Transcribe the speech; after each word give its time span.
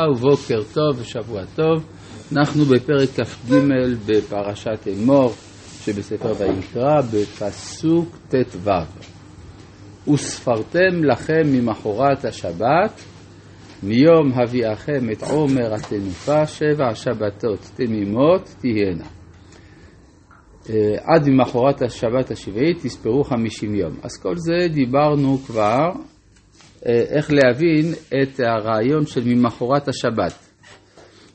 ובוקר 0.00 0.62
טוב 0.74 1.00
ושבוע 1.00 1.42
טוב, 1.54 1.84
אנחנו 2.32 2.64
בפרק 2.64 3.08
כ"ג 3.08 3.54
בפרשת 4.06 4.88
אמור 4.88 5.32
שבספר 5.84 6.32
ויקרא 6.38 7.00
בפסוק 7.00 8.16
ט"ו. 8.28 8.70
וספרתם 10.12 11.04
לכם 11.04 11.42
ממחרת 11.46 12.24
השבת 12.24 13.00
מיום 13.82 14.32
הביאכם 14.34 15.10
את 15.12 15.22
עומר 15.22 15.74
התנופה 15.74 16.46
שבע 16.46 16.94
שבתות 16.94 17.70
תמימות 17.76 18.54
תהיינה. 18.60 19.06
אה, 20.70 20.94
עד 21.02 21.28
ממחרת 21.28 21.82
השבת 21.82 22.30
השביעית 22.30 22.78
תספרו 22.82 23.24
חמישים 23.24 23.74
יום. 23.74 23.92
אז 24.02 24.22
כל 24.22 24.34
זה 24.36 24.68
דיברנו 24.68 25.38
כבר 25.46 25.88
איך 26.86 27.32
להבין 27.32 27.92
את 27.92 28.40
הרעיון 28.40 29.06
של 29.06 29.22
ממחרת 29.24 29.88
השבת. 29.88 30.32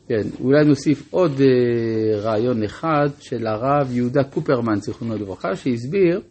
כן, 0.07 0.27
אולי 0.39 0.65
נוסיף 0.65 1.13
עוד 1.13 1.41
אה, 1.41 2.19
רעיון 2.19 2.63
אחד 2.63 3.09
של 3.19 3.47
הרב 3.47 3.91
יהודה 3.91 4.23
קופרמן, 4.23 4.75
זיכרונו 4.75 5.15
לברכה, 5.15 5.55
שהסביר 5.55 6.21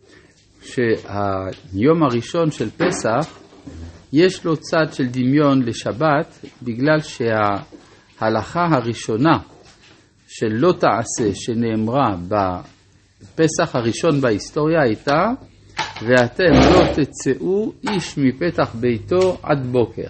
שהיום 0.62 2.02
הראשון 2.02 2.50
של 2.50 2.70
פסח 2.70 3.38
יש 4.12 4.44
לו 4.44 4.56
צד 4.56 4.92
של 4.92 5.06
דמיון 5.06 5.62
לשבת, 5.62 6.38
בגלל 6.62 6.98
שההלכה 7.00 8.66
הראשונה 8.70 9.38
של 10.28 10.48
לא 10.50 10.72
תעשה 10.72 11.34
שנאמרה 11.34 12.16
בפסח 12.28 13.76
הראשון 13.76 14.20
בהיסטוריה 14.20 14.82
הייתה 14.82 15.30
ואתם 16.02 16.52
לא 16.52 16.84
תצאו 16.94 17.72
איש 17.90 18.18
מפתח 18.18 18.74
ביתו 18.80 19.38
עד 19.42 19.66
בוקר. 19.66 20.08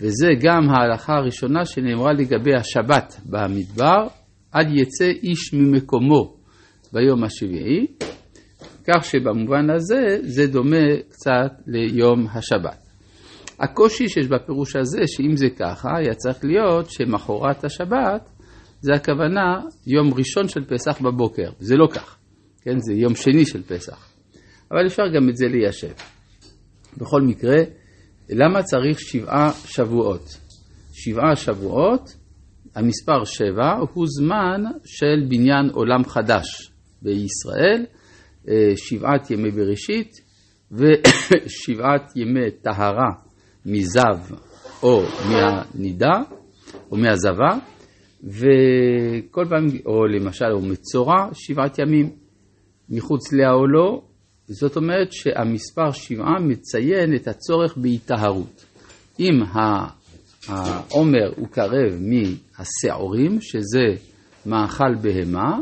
וזה 0.00 0.28
גם 0.40 0.70
ההלכה 0.70 1.12
הראשונה 1.12 1.64
שנאמרה 1.64 2.12
לגבי 2.12 2.54
השבת 2.54 3.20
במדבר, 3.26 4.06
עד 4.52 4.66
יצא 4.70 5.04
איש 5.22 5.54
ממקומו 5.54 6.36
ביום 6.92 7.24
השביעי, 7.24 7.86
כך 8.60 9.04
שבמובן 9.04 9.70
הזה 9.70 10.18
זה 10.22 10.46
דומה 10.46 10.96
קצת 11.08 11.52
ליום 11.66 12.26
השבת. 12.34 12.88
הקושי 13.60 14.08
שיש 14.08 14.26
בפירוש 14.26 14.76
הזה, 14.76 15.00
שאם 15.06 15.36
זה 15.36 15.46
ככה, 15.58 15.88
היה 15.96 16.14
צריך 16.14 16.44
להיות 16.44 16.90
שמחרת 16.90 17.64
השבת 17.64 18.30
זה 18.80 18.92
הכוונה 18.94 19.60
יום 19.86 20.14
ראשון 20.14 20.48
של 20.48 20.64
פסח 20.64 21.00
בבוקר, 21.00 21.50
זה 21.58 21.76
לא 21.76 21.86
כך, 21.86 22.16
כן, 22.62 22.78
זה 22.78 22.94
יום 22.94 23.14
שני 23.14 23.46
של 23.46 23.62
פסח. 23.62 24.09
אבל 24.70 24.86
אפשר 24.86 25.02
גם 25.14 25.28
את 25.28 25.36
זה 25.36 25.48
ליישב. 25.48 25.92
בכל 26.96 27.22
מקרה, 27.22 27.56
למה 28.28 28.62
צריך 28.62 29.00
שבעה 29.00 29.52
שבועות? 29.52 30.36
שבעה 30.92 31.36
שבועות, 31.36 32.16
המספר 32.74 33.24
שבע 33.24 33.72
הוא 33.94 34.06
זמן 34.18 34.62
של 34.84 35.26
בניין 35.28 35.70
עולם 35.72 36.04
חדש 36.04 36.72
בישראל, 37.02 37.86
אה, 38.48 38.72
שבעת 38.76 39.30
ימי 39.30 39.50
בראשית 39.50 40.12
ושבעת 40.72 42.12
ימי 42.16 42.50
טהרה 42.62 43.10
מזב 43.66 44.34
או 44.82 45.02
מהנידה 45.28 46.22
או 46.90 46.96
מהזבה, 46.96 47.58
וכל 48.24 49.44
פעם, 49.48 49.66
או 49.86 50.06
למשל, 50.06 50.52
או 50.52 50.60
מצורע, 50.60 51.28
שבעת 51.32 51.78
ימים. 51.78 52.10
מחוץ 52.88 53.32
לעולו 53.32 54.09
זאת 54.52 54.76
אומרת 54.76 55.12
שהמספר 55.12 55.90
שבעה 55.90 56.40
מציין 56.40 57.14
את 57.14 57.28
הצורך 57.28 57.76
בהיטהרות. 57.76 58.64
אם 59.20 59.42
העומר 60.46 61.32
הוא 61.36 61.48
קרב 61.48 61.98
מהשעורים, 62.00 63.40
שזה 63.40 64.04
מאכל 64.46 64.94
בהמה, 65.02 65.58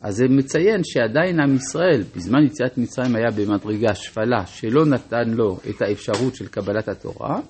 אז 0.00 0.16
זה 0.16 0.24
מציין 0.30 0.80
שעדיין 0.84 1.40
עם 1.40 1.54
ישראל, 1.56 2.02
בזמן 2.16 2.44
יציאת 2.44 2.78
מצרים 2.78 3.16
היה 3.16 3.30
במדרגה 3.36 3.94
שפלה, 3.94 4.46
שלא 4.46 4.86
נתן 4.86 5.28
לו 5.28 5.58
את 5.70 5.82
האפשרות 5.82 6.34
של 6.34 6.46
קבלת 6.46 6.88
התורה, 6.88 7.40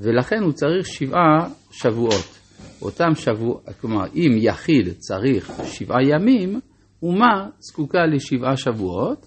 ולכן 0.00 0.42
הוא 0.42 0.52
צריך 0.52 0.86
שבעה 0.86 1.48
שבועות. 1.70 2.38
אותם 2.82 3.14
שבועות, 3.14 3.62
כלומר, 3.80 4.06
אם 4.14 4.30
יחיד 4.38 4.88
צריך 4.98 5.52
שבעה 5.64 6.02
ימים, 6.02 6.60
אומה 7.02 7.48
זקוקה 7.58 8.06
לשבעה 8.06 8.56
שבועות, 8.56 9.26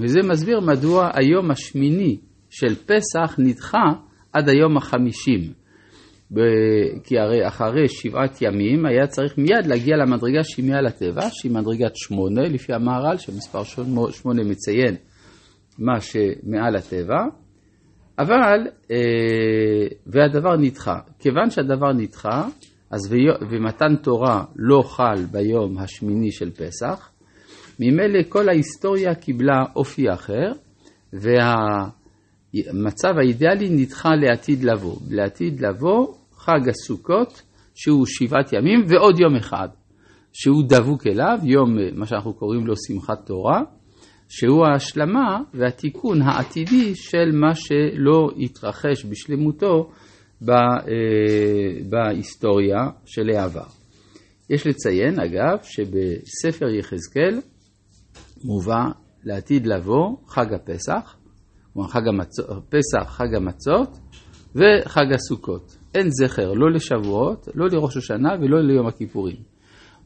וזה 0.00 0.20
מסביר 0.28 0.60
מדוע 0.60 1.10
היום 1.14 1.50
השמיני 1.50 2.16
של 2.50 2.74
פסח 2.74 3.34
נדחה 3.38 3.84
עד 4.32 4.48
היום 4.48 4.76
החמישים. 4.76 5.52
כי 7.04 7.18
הרי 7.18 7.48
אחרי 7.48 7.88
שבעת 7.88 8.42
ימים 8.42 8.86
היה 8.86 9.06
צריך 9.06 9.38
מיד 9.38 9.66
להגיע 9.66 9.96
למדרגה 9.96 10.44
שהיא 10.44 10.70
מעל 10.70 10.86
הטבע, 10.86 11.28
שהיא 11.30 11.52
מדרגת 11.52 11.96
שמונה, 11.96 12.42
לפי 12.42 12.72
המהר"ל, 12.72 13.16
שמספר 13.16 13.62
שמונה 14.10 14.42
מציין 14.44 14.96
מה 15.78 16.00
שמעל 16.00 16.76
הטבע, 16.76 17.24
אבל, 18.18 18.66
אה, 18.90 19.86
והדבר 20.06 20.56
נדחה. 20.56 20.98
כיוון 21.18 21.50
שהדבר 21.50 21.92
נדחה, 21.92 22.48
אז 22.90 23.14
ומתן 23.50 23.96
תורה 23.96 24.44
לא 24.56 24.82
חל 24.82 25.24
ביום 25.32 25.78
השמיני 25.78 26.32
של 26.32 26.50
פסח, 26.50 27.10
ממילא 27.80 28.22
כל 28.28 28.48
ההיסטוריה 28.48 29.14
קיבלה 29.14 29.64
אופי 29.76 30.12
אחר, 30.12 30.52
והמצב 31.12 33.08
האידיאלי 33.18 33.68
נדחה 33.70 34.08
לעתיד 34.14 34.64
לבוא. 34.64 34.96
לעתיד 35.10 35.60
לבוא 35.60 36.14
חג 36.32 36.68
הסוכות, 36.68 37.42
שהוא 37.74 38.06
שבעת 38.06 38.52
ימים, 38.52 38.84
ועוד 38.88 39.20
יום 39.20 39.36
אחד, 39.36 39.68
שהוא 40.32 40.62
דבוק 40.68 41.06
אליו, 41.06 41.38
יום, 41.42 41.76
מה 41.94 42.06
שאנחנו 42.06 42.34
קוראים 42.34 42.66
לו 42.66 42.74
שמחת 42.86 43.26
תורה, 43.26 43.62
שהוא 44.28 44.66
ההשלמה 44.66 45.38
והתיקון 45.54 46.22
העתידי 46.22 46.94
של 46.94 47.30
מה 47.32 47.54
שלא 47.54 48.28
התרחש 48.38 49.04
בשלמותו 49.04 49.90
אה, 50.48 50.54
בהיסטוריה 51.88 52.88
של 53.06 53.30
העבר. 53.34 53.66
יש 54.50 54.66
לציין, 54.66 55.20
אגב, 55.20 55.58
שבספר 55.62 56.68
יחזקאל 56.68 57.40
מובא 58.44 58.84
לעתיד 59.24 59.66
לבוא 59.66 60.16
חג 60.26 60.54
הפסח, 60.54 61.16
כלומר 61.72 61.88
חג 61.88 62.08
המצות, 62.08 62.46
פסח, 62.68 63.10
חג 63.10 63.34
המצות 63.34 63.98
וחג 64.54 65.12
הסוכות. 65.14 65.76
אין 65.94 66.08
זכר 66.10 66.52
לא 66.52 66.72
לשבועות, 66.72 67.48
לא 67.54 67.66
לראש 67.72 67.96
השנה 67.96 68.28
ולא 68.40 68.60
ליום 68.62 68.86
הכיפורים. 68.86 69.36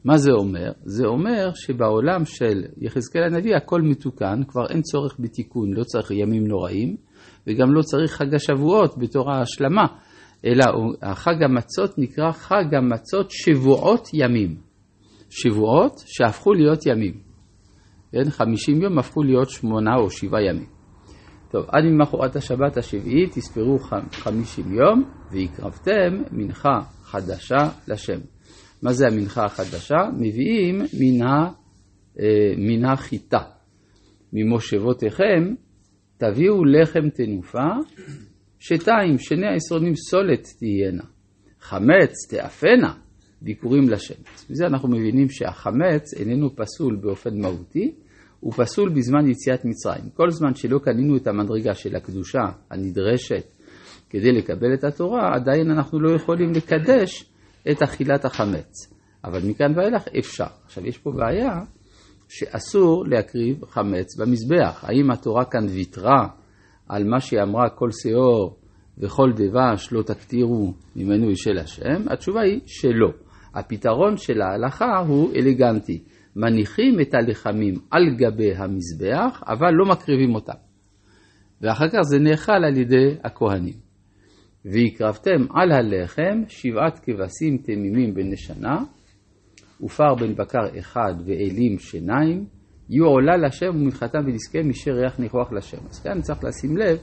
מה 0.05 0.17
זה 0.17 0.31
אומר? 0.31 0.71
זה 0.83 1.05
אומר 1.05 1.49
שבעולם 1.53 2.25
של 2.25 2.63
יחזקאל 2.77 3.23
הנביא 3.23 3.55
הכל 3.55 3.81
מתוקן, 3.81 4.41
כבר 4.47 4.67
אין 4.69 4.81
צורך 4.81 5.15
בתיקון, 5.19 5.73
לא 5.73 5.83
צריך 5.83 6.11
ימים 6.11 6.47
נוראים, 6.47 6.95
וגם 7.47 7.73
לא 7.73 7.81
צריך 7.81 8.11
חג 8.11 8.33
השבועות 8.35 8.97
בתור 8.97 9.31
ההשלמה, 9.31 9.85
אלא 10.45 10.65
החג 11.01 11.43
המצות 11.43 11.97
נקרא 11.97 12.31
חג 12.31 12.75
המצות 12.77 13.31
שבועות 13.31 14.09
ימים. 14.13 14.55
שבועות 15.29 15.93
שהפכו 16.05 16.53
להיות 16.53 16.85
ימים. 16.85 17.24
כן, 18.11 18.29
50 18.29 18.81
יום 18.81 18.99
הפכו 18.99 19.23
להיות 19.23 19.49
שמונה 19.49 19.95
או 19.95 20.09
שבעה 20.09 20.41
ימים. 20.43 20.67
טוב, 21.51 21.65
עד 21.67 21.83
ממחרת 21.83 22.35
השבת 22.35 22.77
השביעית 22.77 23.31
תספרו 23.31 23.79
50 24.11 24.73
יום, 24.73 25.03
והקרבתם 25.31 26.21
מנחה 26.31 26.79
חדשה 27.03 27.69
לשם. 27.87 28.19
מה 28.83 28.93
זה 28.93 29.07
המנחה 29.07 29.45
החדשה? 29.45 29.97
מביאים 30.19 30.81
מן, 32.57 32.85
החיטה. 32.85 33.39
ממושבותיכם 34.33 35.53
תביאו 36.17 36.65
לחם 36.65 37.09
תנופה, 37.09 37.67
שתיים, 38.59 39.17
שני 39.17 39.47
העשרונים 39.47 39.95
סולת 39.95 40.47
תהיינה, 40.59 41.03
חמץ 41.59 42.13
תאפנה, 42.29 42.93
ביקורים 43.45 43.89
לשם. 43.89 44.15
מזה 44.49 44.65
אנחנו 44.65 44.89
מבינים 44.89 45.29
שהחמץ 45.29 46.13
איננו 46.13 46.55
פסול 46.55 46.95
באופן 46.95 47.41
מהותי, 47.41 47.91
הוא 48.39 48.53
פסול 48.53 48.89
בזמן 48.89 49.29
יציאת 49.29 49.65
מצרים. 49.65 50.09
כל 50.13 50.31
זמן 50.31 50.55
שלא 50.55 50.79
קנינו 50.79 51.17
את 51.17 51.27
המדרגה 51.27 51.73
של 51.73 51.95
הקדושה 51.95 52.39
הנדרשת 52.71 53.43
כדי 54.09 54.31
לקבל 54.31 54.73
את 54.73 54.83
התורה, 54.83 55.35
עדיין 55.35 55.71
אנחנו 55.71 55.99
לא 55.99 56.15
יכולים 56.15 56.51
לקדש 56.51 57.25
את 57.71 57.83
אכילת 57.83 58.25
החמץ. 58.25 58.93
אבל 59.23 59.39
מכאן 59.49 59.73
ואילך 59.75 60.03
אפשר. 60.19 60.47
עכשיו 60.65 60.87
יש 60.87 60.97
פה 60.97 61.11
בעיה 61.11 61.59
שאסור 62.29 63.05
להקריב 63.07 63.65
חמץ 63.65 64.19
במזבח. 64.19 64.83
האם 64.87 65.11
התורה 65.11 65.45
כאן 65.45 65.65
ויתרה 65.69 66.27
על 66.89 67.03
מה 67.03 67.19
שהיא 67.19 67.41
אמרה 67.41 67.69
כל 67.69 67.89
שאור 67.91 68.57
וכל 68.97 69.31
דבש 69.35 69.93
לא 69.93 70.01
תקטירו 70.01 70.73
ממנו 70.95 71.35
של 71.35 71.57
השם? 71.57 72.03
התשובה 72.09 72.41
היא 72.41 72.59
שלא. 72.65 73.24
הפתרון 73.55 74.17
של 74.17 74.41
ההלכה 74.41 74.97
הוא 75.07 75.31
אלגנטי. 75.35 76.03
מניחים 76.35 76.99
את 77.01 77.13
הלחמים 77.13 77.73
על 77.91 78.15
גבי 78.15 78.55
המזבח, 78.55 79.43
אבל 79.47 79.71
לא 79.71 79.85
מקריבים 79.85 80.35
אותם. 80.35 80.53
ואחר 81.61 81.87
כך 81.87 82.01
זה 82.01 82.19
נאכל 82.19 82.51
על 82.65 82.77
ידי 82.77 83.15
הכהנים. 83.23 83.73
והקרבתם 84.65 85.45
על 85.53 85.71
הלחם 85.71 86.43
שבעת 86.47 86.99
כבשים 86.99 87.57
תמימים 87.57 88.13
בני 88.13 88.37
שנה, 88.37 88.77
ופר 89.81 90.15
בן 90.15 90.35
בקר 90.35 90.79
אחד 90.79 91.13
ואלים 91.25 91.79
שניים, 91.79 92.45
יהיו 92.89 93.05
עולה 93.05 93.37
לשם 93.37 93.69
ומנחתם 93.69 94.19
ונזכה 94.25 94.63
משי 94.63 94.91
ריח 94.91 95.19
ניחוח 95.19 95.53
לשם. 95.53 95.77
אז 95.89 95.99
כאן 96.03 96.21
צריך 96.21 96.43
לשים 96.43 96.77
לב 96.77 96.97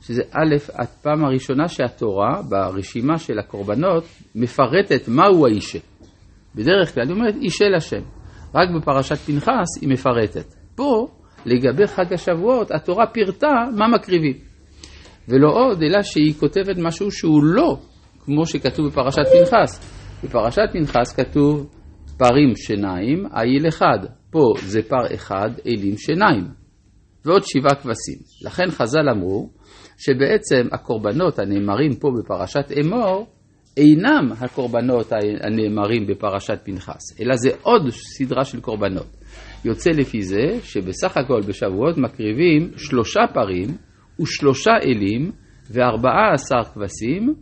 שזה 0.00 0.22
א', 0.22 0.56
הפעם 0.74 1.24
הראשונה 1.24 1.68
שהתורה 1.68 2.42
ברשימה 2.48 3.18
של 3.18 3.38
הקורבנות 3.38 4.04
מפרטת 4.34 5.08
מהו 5.08 5.46
האישה. 5.46 5.78
בדרך 6.56 6.94
כלל 6.94 7.04
היא 7.04 7.12
אומרת 7.12 7.34
אישה 7.42 7.64
לשם. 7.76 8.02
רק 8.54 8.68
בפרשת 8.76 9.16
פנחס 9.16 9.80
היא 9.80 9.88
מפרטת. 9.88 10.54
פה, 10.74 11.06
לגבי 11.46 11.86
חג 11.86 12.12
השבועות, 12.12 12.70
התורה 12.70 13.06
פירטה 13.06 13.52
מה 13.76 13.88
מקריבים. 13.88 14.36
ולא 15.28 15.48
עוד, 15.48 15.82
אלא 15.82 16.02
שהיא 16.02 16.34
כותבת 16.34 16.78
משהו 16.78 17.10
שהוא 17.10 17.44
לא 17.44 17.76
כמו 18.24 18.46
שכתוב 18.46 18.86
בפרשת 18.86 19.22
פנחס. 19.32 19.96
בפרשת 20.24 20.62
פנחס 20.72 21.16
כתוב 21.16 21.70
פרים 22.18 22.56
שיניים, 22.56 23.26
העיל 23.32 23.68
אחד. 23.68 23.98
פה 24.30 24.52
זה 24.62 24.82
פר 24.82 25.14
אחד, 25.14 25.50
אלים 25.66 25.96
שיניים. 25.96 26.44
ועוד 27.24 27.42
שבעה 27.44 27.74
כבשים. 27.74 28.18
לכן 28.44 28.70
חז"ל 28.70 29.08
אמרו 29.08 29.50
שבעצם 29.98 30.68
הקורבנות 30.72 31.38
הנאמרים 31.38 31.94
פה 31.94 32.08
בפרשת 32.18 32.72
אמור 32.80 33.26
אינם 33.76 34.32
הקורבנות 34.40 35.12
הנאמרים 35.40 36.06
בפרשת 36.06 36.58
פנחס, 36.64 37.20
אלא 37.20 37.36
זה 37.36 37.50
עוד 37.62 37.82
סדרה 37.90 38.44
של 38.44 38.60
קורבנות. 38.60 39.06
יוצא 39.64 39.90
לפי 39.90 40.22
זה 40.22 40.58
שבסך 40.62 41.16
הכל 41.16 41.40
בשבועות 41.48 41.98
מקריבים 41.98 42.70
שלושה 42.76 43.20
פרים 43.34 43.68
ושלושה 44.20 44.70
אלים 44.82 45.32
וארבעה 45.70 46.32
עשר 46.32 46.64
כבשים 46.74 47.34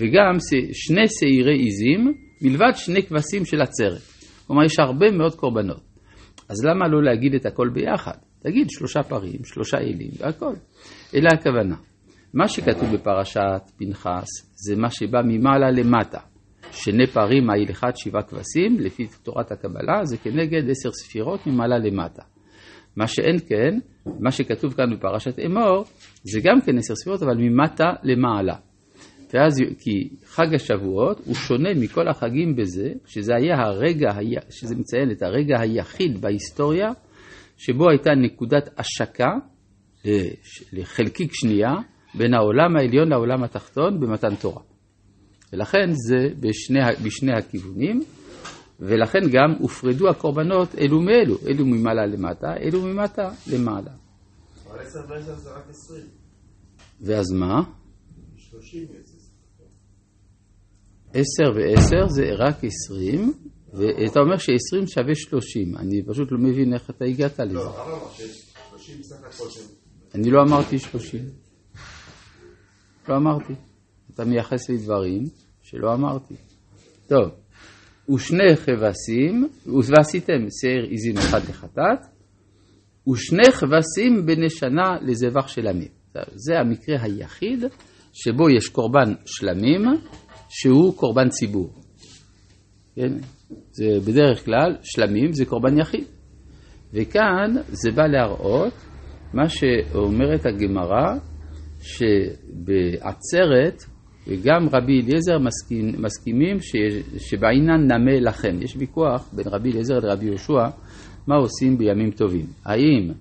וגם 0.00 0.36
שני 0.72 1.08
שעירי 1.08 1.58
עיזים 1.58 2.12
מלבד 2.42 2.72
שני 2.74 3.02
כבשים 3.02 3.44
של 3.44 3.60
עצרת. 3.62 4.02
כלומר 4.46 4.64
יש 4.64 4.78
הרבה 4.78 5.10
מאוד 5.10 5.34
קורבנות. 5.34 5.80
אז 6.48 6.64
למה 6.64 6.88
לא 6.88 7.02
להגיד 7.02 7.34
את 7.34 7.46
הכל 7.46 7.68
ביחד? 7.74 8.16
תגיד 8.42 8.70
שלושה 8.70 9.02
פרים, 9.02 9.44
שלושה 9.44 9.78
אלים 9.78 10.10
והכל. 10.18 10.54
אלא 11.14 11.28
הכוונה. 11.32 11.76
מה 12.36 12.48
שכתוב 12.48 12.94
בפרשת 12.94 13.70
פנחס 13.76 14.26
זה 14.54 14.76
מה 14.76 14.90
שבא 14.90 15.20
ממעלה 15.24 15.70
למטה. 15.70 16.18
שני 16.72 17.04
העיל 17.50 17.70
אחד, 17.70 17.90
שבעה 17.96 18.22
כבשים, 18.22 18.76
לפי 18.78 19.06
תורת 19.22 19.52
הקבלה, 19.52 20.04
זה 20.04 20.16
כנגד 20.16 20.70
עשר 20.70 20.90
ספירות 20.92 21.46
ממעלה 21.46 21.78
למטה. 21.78 22.22
מה 22.96 23.06
שאין 23.06 23.38
כן, 23.48 23.78
מה 24.20 24.30
שכתוב 24.30 24.74
כאן 24.74 24.96
בפרשת 24.96 25.38
אמור, 25.38 25.84
זה 26.24 26.40
גם 26.44 26.60
כן 26.60 26.78
עשר 26.78 26.94
ספירות, 26.94 27.22
אבל 27.22 27.36
ממטה 27.36 27.84
למעלה. 28.02 28.56
ואז, 29.34 29.62
כי 29.78 30.08
חג 30.24 30.54
השבועות 30.54 31.20
הוא 31.26 31.34
שונה 31.34 31.68
מכל 31.76 32.08
החגים 32.08 32.56
בזה, 32.56 32.92
שזה 33.06 33.34
היה 33.34 33.54
הרגע, 33.58 34.10
שזה 34.50 34.76
מציין 34.76 35.10
את 35.10 35.22
הרגע 35.22 35.60
היחיד 35.60 36.20
בהיסטוריה, 36.20 36.88
שבו 37.56 37.90
הייתה 37.90 38.10
נקודת 38.10 38.68
השקה 38.78 39.30
אה, 40.06 40.28
לחלקיק 40.72 41.30
שנייה 41.34 41.72
בין 42.14 42.34
העולם 42.34 42.76
העליון 42.76 43.08
לעולם 43.08 43.44
התחתון 43.44 44.00
במתן 44.00 44.34
תורה. 44.34 44.62
ולכן 45.52 45.90
זה 45.92 46.28
בשני, 46.40 46.78
בשני 47.04 47.32
הכיוונים, 47.32 48.02
ולכן 48.80 49.18
גם 49.32 49.54
הופרדו 49.58 50.08
הקורבנות 50.08 50.74
אלו 50.74 51.00
מאלו, 51.00 51.36
אלו 51.46 51.66
ממעלה 51.66 52.06
למטה, 52.06 52.46
אלו 52.60 52.82
ממטה 52.82 53.30
למעלה. 53.52 53.90
אבל 54.70 54.80
עשר 54.80 55.00
ועשר 55.08 55.34
זה 55.34 55.50
רק 55.50 55.64
עשרים. 55.70 56.06
ואז 57.00 57.32
מה? 57.32 57.62
שלושים 58.36 58.82
יוצא. 58.82 59.16
עשר 61.14 61.44
ועשר 61.56 62.08
זה 62.08 62.22
רק 62.38 62.56
עשרים, 62.64 63.32
ואתה 63.72 64.20
אומר 64.20 64.36
שעשרים 64.36 64.86
שווה 64.86 65.14
שלושים. 65.14 65.76
אני 65.76 66.02
פשוט 66.06 66.32
לא 66.32 66.38
מבין 66.38 66.74
איך 66.74 66.90
אתה 66.90 67.04
הגעת 67.04 67.40
לזה. 67.40 67.54
לא, 67.54 67.60
הרב 67.62 68.02
אמר 68.02 68.12
שיש 68.12 68.52
שלושים 68.70 69.02
סך 69.02 69.16
הכל. 69.24 69.44
אני 70.14 70.30
לא 70.30 70.42
אמרתי 70.48 70.78
שלושים. 70.78 71.45
לא 73.08 73.16
אמרתי. 73.16 73.52
אתה 74.14 74.24
מייחס 74.24 74.68
לי 74.68 74.76
דברים 74.76 75.22
שלא 75.62 75.94
אמרתי. 75.94 76.34
טוב, 77.08 77.30
ושני 78.14 78.56
כבשים, 78.56 79.48
ועשיתם 79.66 80.46
שעיר 80.60 80.86
עזים 80.90 81.18
אחד 81.18 81.40
לחטאת, 81.48 81.98
ושני 83.08 83.52
כבשים 83.52 84.26
בני 84.26 84.50
שנה 84.50 84.96
לזבח 85.02 85.48
של 85.48 85.66
עמים. 85.66 85.88
זה 86.34 86.58
המקרה 86.58 87.02
היחיד 87.02 87.64
שבו 88.12 88.50
יש 88.50 88.68
קורבן 88.68 89.14
שלמים 89.26 89.82
שהוא 90.48 90.96
קורבן 90.96 91.28
ציבור. 91.28 91.70
כן? 92.94 93.12
זה 93.70 94.00
בדרך 94.06 94.44
כלל, 94.44 94.76
שלמים 94.82 95.32
זה 95.32 95.44
קורבן 95.44 95.78
יחיד. 95.78 96.04
וכאן 96.92 97.54
זה 97.66 97.90
בא 97.90 98.06
להראות 98.06 98.72
מה 99.34 99.48
שאומרת 99.48 100.46
הגמרא, 100.46 101.14
שבעצרת, 101.86 103.82
וגם 104.28 104.68
רבי 104.72 105.00
אליעזר 105.00 105.38
מסכים, 105.38 106.02
מסכימים 106.02 106.60
ש, 106.60 106.72
שבעינן 107.18 107.92
נמה 107.92 108.20
לכם. 108.20 108.62
יש 108.62 108.76
ויכוח 108.76 109.30
בין 109.32 109.46
רבי 109.48 109.70
אליעזר 109.72 109.98
לרבי 109.98 110.26
יהושע, 110.26 110.68
מה 111.26 111.36
עושים 111.36 111.78
בימים 111.78 112.10
טובים. 112.10 112.46
האם 112.64 113.12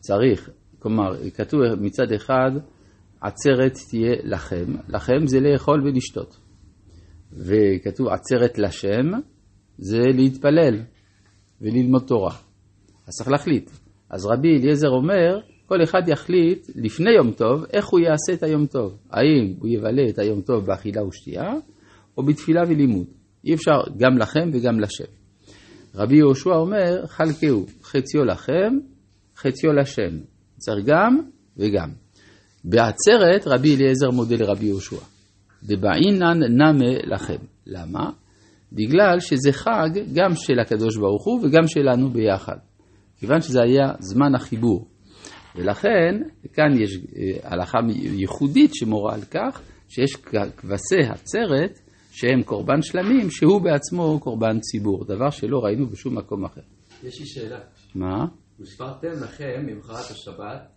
צריך, 0.00 0.50
כלומר, 0.78 1.30
כתוב 1.34 1.60
מצד 1.80 2.12
אחד, 2.12 2.50
עצרת 3.20 3.72
תהיה 3.90 4.14
לכם, 4.24 4.64
לכם 4.88 5.26
זה 5.26 5.40
לאכול 5.40 5.82
ולשתות. 5.84 6.36
וכתוב 7.32 8.08
עצרת 8.08 8.58
לשם, 8.58 9.06
זה 9.78 9.98
להתפלל 10.14 10.82
וללמוד 11.60 12.02
תורה. 12.06 12.34
אז 13.06 13.14
צריך 13.14 13.30
להחליט. 13.30 13.70
אז 14.10 14.26
רבי 14.26 14.48
אליעזר 14.56 14.88
אומר, 14.88 15.40
כל 15.72 15.82
אחד 15.82 16.08
יחליט 16.08 16.66
לפני 16.76 17.10
יום 17.10 17.30
טוב, 17.30 17.64
איך 17.72 17.88
הוא 17.88 18.00
יעשה 18.00 18.32
את 18.32 18.42
היום 18.42 18.66
טוב. 18.66 18.98
האם 19.10 19.54
הוא 19.58 19.68
יבלה 19.68 20.08
את 20.08 20.18
היום 20.18 20.40
טוב 20.40 20.66
באכילה 20.66 21.04
ושתייה, 21.04 21.52
או 22.18 22.22
בתפילה 22.22 22.60
ולימוד. 22.68 23.06
אי 23.44 23.54
אפשר 23.54 23.80
גם 23.96 24.18
לכם 24.18 24.50
וגם 24.52 24.80
לשם. 24.80 25.04
רבי 25.94 26.16
יהושע 26.16 26.50
אומר, 26.50 27.06
חלקהו, 27.06 27.66
חציו 27.82 28.24
לכם, 28.24 28.78
חציו 29.36 29.72
לשם. 29.72 30.18
צריך 30.58 30.86
גם 30.86 31.18
וגם. 31.56 31.88
בעצרת 32.64 33.46
רבי 33.46 33.76
אליעזר 33.76 34.10
מודה 34.10 34.36
לרבי 34.36 34.66
יהושע. 34.66 35.00
דבעינן 35.62 36.38
נמה 36.48 37.14
לכם. 37.14 37.38
למה? 37.66 38.10
בגלל 38.72 39.20
שזה 39.20 39.52
חג 39.52 39.90
גם 40.14 40.34
של 40.34 40.60
הקדוש 40.60 40.96
ברוך 40.96 41.24
הוא 41.24 41.40
וגם 41.44 41.66
שלנו 41.66 42.10
ביחד. 42.10 42.56
כיוון 43.18 43.40
שזה 43.40 43.58
היה 43.62 43.92
זמן 43.98 44.34
החיבור. 44.34 44.91
ולכן 45.56 46.22
כאן 46.52 46.80
יש 46.80 46.96
אה, 46.96 47.50
הלכה 47.50 47.78
ייחודית 47.94 48.74
שמורה 48.74 49.14
על 49.14 49.22
כך 49.30 49.62
שיש 49.88 50.16
כבשי 50.56 51.10
עצרת 51.10 51.78
שהם 52.10 52.42
קורבן 52.42 52.82
שלמים, 52.82 53.30
שהוא 53.30 53.60
בעצמו 53.60 54.20
קורבן 54.20 54.60
ציבור, 54.60 55.04
דבר 55.04 55.30
שלא 55.30 55.58
ראינו 55.64 55.86
בשום 55.86 56.18
מקום 56.18 56.44
אחר. 56.44 56.60
יש 57.02 57.20
לי 57.20 57.26
שאלה. 57.26 57.58
מה? 57.94 58.26
וספרתם 58.60 59.12
לכם 59.24 59.66
ממחרת 59.66 60.10
השבת, 60.10 60.68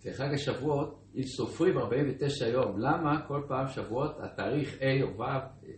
כחג 0.00 0.34
השבועות, 0.34 1.04
אם 1.16 1.22
סופרים 1.22 1.78
49 1.78 2.48
יום, 2.48 2.78
למה 2.78 3.26
כל 3.28 3.42
פעם 3.48 3.66
שבועות 3.68 4.16
התאריך 4.20 4.78
A 4.80 5.02
או 5.02 5.18
ו' 5.18 5.24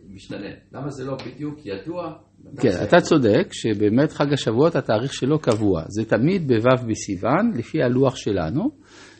משתנה? 0.09 0.49
למה 0.71 0.89
זה 0.89 1.05
לא 1.05 1.17
בדיוק 1.25 1.65
ידוע? 1.65 2.17
כן, 2.59 2.83
אתה 2.83 3.01
צודק 3.01 3.47
שבאמת 3.51 4.11
חג 4.11 4.33
השבועות 4.33 4.75
התאריך 4.75 5.13
שלו 5.13 5.39
קבוע. 5.39 5.83
זה 5.87 6.05
תמיד 6.05 6.47
בו' 6.47 6.87
בסיוון, 6.87 7.51
לפי 7.55 7.83
הלוח 7.83 8.15
שלנו, 8.15 8.71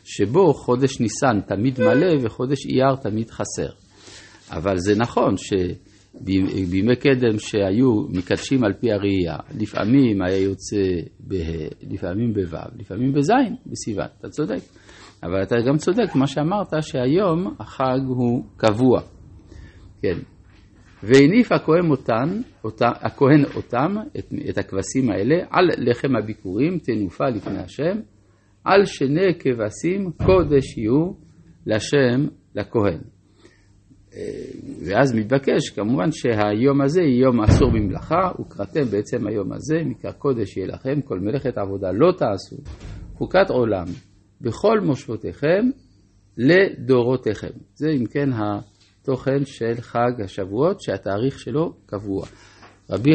שבו 0.04 0.54
חודש 0.54 1.00
ניסן 1.00 1.40
תמיד 1.46 1.80
מלא 1.80 2.06
וחודש 2.22 2.66
אייר 2.66 2.96
תמיד 2.96 3.30
חסר. 3.30 3.68
אבל 4.50 4.76
זה 4.76 4.94
נכון 4.96 5.34
שבימי 5.36 6.96
קדם 6.96 7.38
שהיו 7.38 8.02
מקדשים 8.08 8.64
על 8.64 8.72
פי 8.72 8.92
הראייה, 8.92 9.36
לפעמים 9.60 10.22
היה 10.22 10.38
יוצא 10.38 10.82
בה', 11.20 11.68
לפעמים 11.90 12.32
בו', 12.34 12.58
לפעמים 12.78 13.12
בז' 13.12 13.32
בסיוון, 13.66 14.06
אתה 14.20 14.28
צודק. 14.28 14.60
אבל 15.22 15.42
אתה 15.42 15.56
גם 15.68 15.76
צודק 15.76 16.14
מה 16.14 16.26
שאמרת 16.26 16.68
שהיום 16.80 17.54
החג 17.60 18.00
הוא 18.06 18.44
קבוע. 18.56 19.00
כן. 20.02 20.18
והניף 21.02 21.52
הכהן 21.52 21.90
אותן, 21.90 22.40
אותה, 22.64 22.88
הכהן 23.00 23.44
אותם, 23.56 23.94
את, 24.18 24.32
את 24.50 24.58
הכבשים 24.58 25.10
האלה, 25.10 25.34
על 25.50 25.68
לחם 25.78 26.16
הביקורים, 26.16 26.78
תנופה 26.78 27.28
לפני 27.28 27.58
השם, 27.58 28.00
על 28.64 28.84
שני 28.84 29.34
כבשים 29.38 30.10
קודש 30.26 30.78
יהיו 30.78 31.12
לשם 31.66 32.26
לכהן. 32.54 32.98
אה, 34.14 34.20
ואז 34.86 35.14
מתבקש 35.14 35.70
כמובן 35.74 36.12
שהיום 36.12 36.80
הזה 36.80 37.02
יהיה 37.02 37.20
יום 37.20 37.40
אסור 37.40 37.70
במלאכה, 37.70 38.30
וקראתם 38.40 38.84
בעצם 38.90 39.26
היום 39.26 39.52
הזה, 39.52 39.76
מקרא 39.84 40.12
קודש 40.12 40.56
יהיה 40.56 40.66
לכם, 40.66 41.00
כל 41.00 41.20
מלאכת 41.20 41.58
עבודה 41.58 41.90
לא 41.92 42.12
תעשו, 42.12 42.56
חוקת 43.14 43.50
עולם, 43.50 43.86
בכל 44.40 44.80
מושבותיכם 44.80 45.70
לדורותיכם. 46.36 47.58
זה 47.74 47.90
אם 47.90 48.06
כן 48.06 48.32
התוכן 49.08 49.44
של 49.44 49.74
חג 49.80 50.22
השבועות 50.24 50.80
שהתאריך 50.80 51.38
שלו 51.38 51.72
קבוע. 51.86 52.26
רבי 52.90 53.14